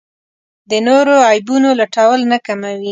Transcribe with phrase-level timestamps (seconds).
[0.69, 2.79] د نورو عیبونو لټول نه کموي.